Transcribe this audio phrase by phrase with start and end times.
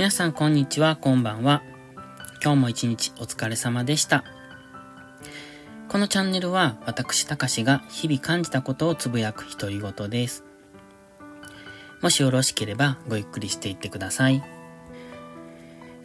[0.00, 1.62] 皆さんこんにちは、こんばんは。
[2.42, 4.24] 今日も一日お疲れ様でした。
[5.90, 10.42] このチャンネルは私、たかしが日々感じたことをつぶやく独り言です。
[12.00, 14.36] もしよろしければごゆっくりしていってください。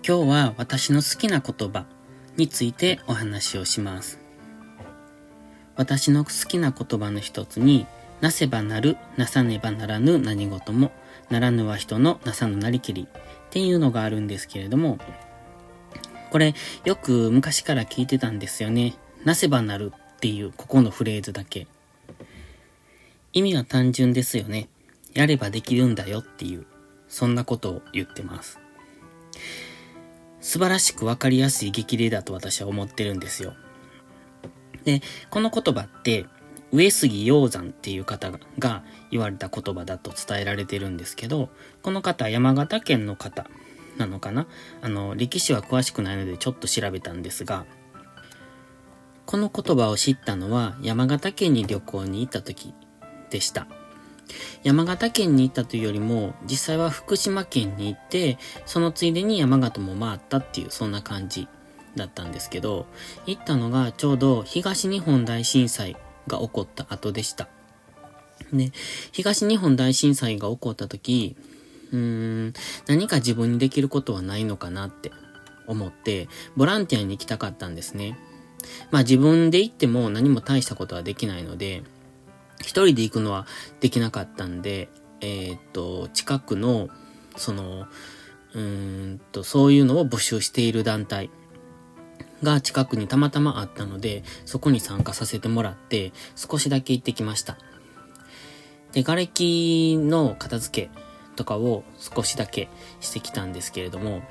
[0.06, 1.86] 今日は私の好きな言葉
[2.36, 4.20] についてお話をします。
[5.78, 7.88] 私の好きな言葉の一つに、
[8.20, 10.92] なせばなる、なさねばならぬ何事も、
[11.30, 13.08] ならぬは人のなさぬなりきり
[13.48, 15.00] っていうのがあるんですけれども、
[16.32, 16.54] これ
[16.84, 18.96] よく昔から聞いてたんですよね。
[19.24, 21.68] なせばなるっていうここのフレーズだけ。
[23.34, 24.70] 意味は単純ですよね。
[25.14, 26.66] やればできるんだよっていう、
[27.08, 28.60] そんなことを言ってます。
[30.42, 33.54] 素晴らしくわかりやすい激励だと私は思ってるんですよ。
[34.84, 36.26] で、この言葉って、
[36.76, 41.50] 上杉鷹山っていう方が言われた言葉だと伝えられてるんですけど、
[41.82, 43.48] この方、山形県の方
[43.98, 44.46] なのかな？
[44.82, 47.66] あの、歴史は詳しくないのでちょっと調べたんですが、
[49.26, 52.74] この言葉を知ったのは山形県に旅行に行った時
[53.30, 53.68] でした。
[54.64, 61.48] 山形県に行ったというよりも、実際は福島県に行って、そのついでに山形も回ったっていう、そんな感じ
[61.96, 62.88] だったんですけど、
[63.26, 65.96] 行ったのがちょうど東日本大震災
[66.28, 67.48] が起こった後でした。
[68.54, 68.72] で、
[69.12, 71.36] 東日本大震災が起こった時、
[71.92, 72.54] うーん、
[72.88, 75.12] 何か自分にできることはないのかなって
[75.68, 78.18] 思って、ボランティアに行きたかったんですね。
[78.92, 81.84] まあ自分で行っても何も大したことはできないので、
[82.62, 83.46] 一人で行くのは
[83.80, 84.90] できなかったんで、
[85.22, 86.90] えー、っと、近くの、
[87.36, 87.88] その、
[88.54, 91.30] うーんと、そういうのを募集している団体
[92.46, 97.58] が近くにたまたまあったので、そこに参加させてもらって、少しだけ行ってきました。
[98.94, 100.90] で、瓦礫の片付け
[101.36, 102.70] とかを少しだけ
[103.02, 104.22] してきたんですけれども、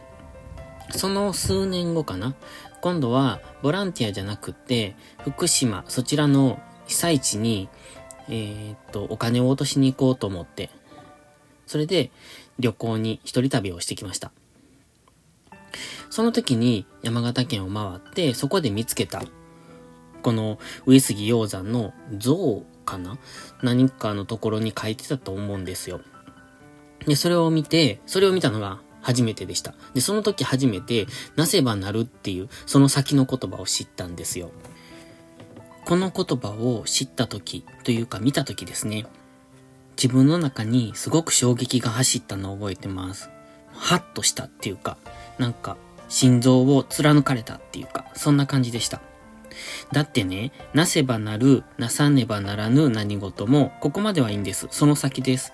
[0.91, 2.35] その数年後かな
[2.81, 7.69] 今度はボランティアじゃなくって、福島、そちらの被災地に、
[8.29, 10.71] えー、っと、お金を落としに行こうと思って、
[11.67, 12.11] それで
[12.59, 14.33] 旅行に一人旅をしてきました。
[16.11, 19.23] その時に山形県を回って、そこで見つけた、
[20.23, 23.19] この上杉鷹山の像かな？
[23.63, 26.01] 何かのところに書いてたと思うんですよ。
[27.07, 29.75] で、それを見て、それを見たのが初めてでした。
[29.93, 31.07] で、その時初めて、
[31.37, 34.51] なせばなるっていう、その先の言葉を知ったんですよ。
[35.85, 39.05] この言葉を知った時というか見た時ですね。
[39.99, 43.29] 自分の中にすごく衝撃が走ったのを覚えてます。
[43.75, 44.97] ハッとしたっていうか、
[45.39, 45.77] なんか
[46.09, 49.01] 心臓を貫かれたっていうか、そんな感じでした。
[49.93, 54.69] だってね、なせばなる、なさねばならぬ何事も、ここまではいいんです。
[54.71, 55.53] その先です。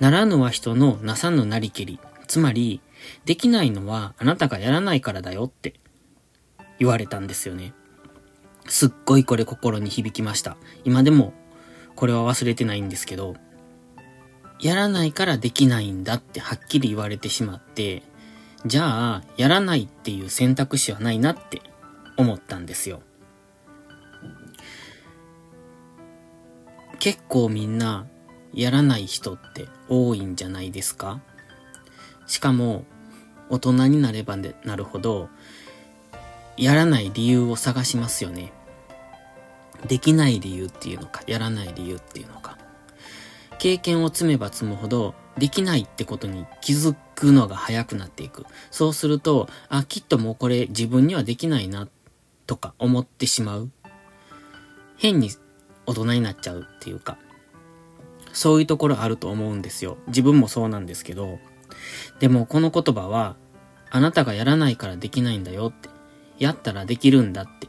[0.00, 1.98] ならぬは人のなさぬなりけり。
[2.26, 2.80] つまり、
[3.24, 5.74] できないのはあなたがやらないからだよって
[6.78, 7.72] 言われたんですよね。
[8.68, 10.56] すっごいこれ心に響きました。
[10.84, 11.32] 今でも
[11.94, 13.36] これは忘れてないんですけど、
[14.60, 18.02] やらないからできないんだってはっきり言われてしまって、
[18.64, 21.60] じゃあ、やらないっていう選択肢はないなって
[22.16, 23.02] 思ったんですよ。
[26.98, 28.06] 結構みんな
[28.52, 31.20] やらない人って多いんじゃないですか？
[32.26, 32.84] しかも、
[33.50, 35.28] 大人になればなるほど、
[36.56, 38.52] やらない理由を探しますよね。
[39.86, 42.58] できない理由っていうのか、やらない理由っていうのか。
[43.58, 48.46] 経験を積めば積むほど、できないってことに気づくのが早くなっていく。
[48.70, 51.88] そうすると、あ、きっともうこれ自分にはできないな、
[52.46, 53.70] とか思ってしまう。
[54.98, 55.30] 変に
[55.86, 57.18] 大人になっちゃうっていうか、
[58.32, 59.96] そういうところあると思うんですよ。
[60.08, 61.38] 自分もそうなんですけど、
[62.20, 63.36] でもこの言葉は、
[63.90, 65.88] あなたがやらないからできないんだよって、
[66.38, 67.68] やったらできるんだって。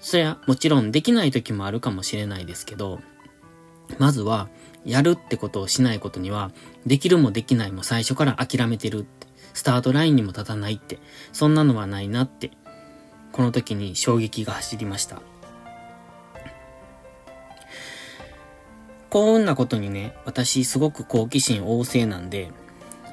[0.00, 3.00] そりゃ、もちろんできない時もあるかもしれないですけど、
[3.98, 4.48] まずは、
[4.84, 6.50] やるってことをしないことには、
[6.86, 10.98] できるもできないも最初から諦めてるって、スタートラインにも立たないって、
[11.32, 12.50] そんなのはないなって、
[13.32, 15.22] この時に衝撃が走りました。
[19.10, 22.52] 幸運なことにね、私すごく好奇心旺盛なんで、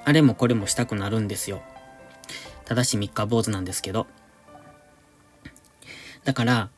[0.03, 1.61] あれもこれもしたくなるんですよ。
[2.65, 4.07] ただし三日坊主なんですけど。
[6.25, 6.69] だから、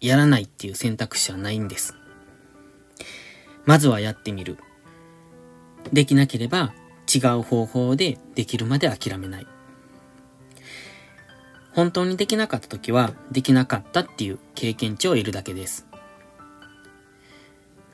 [0.00, 1.94] やらないっていう選択肢はないんです。
[3.64, 4.58] まずはやってみる。
[5.92, 6.72] できなければ
[7.12, 9.46] 違う方法でできるまで諦めない。
[11.72, 15.86] 本当にできなかった時はできなかったっていう経験値を得るだけです。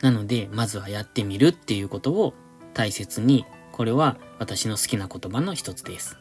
[0.00, 2.34] なので、まずはやってみるっていうことを
[2.74, 6.16] 大切に、これは私の好きな言葉の一つです。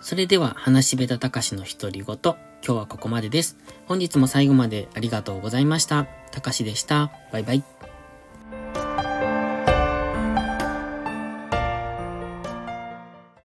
[0.00, 3.56] それでは、話し下手たかしの独り言、今日はここまでです。
[3.86, 6.06] 本日も最後までありがとうございました。
[6.36, 7.10] たかしでした。
[7.32, 7.64] バイバイ。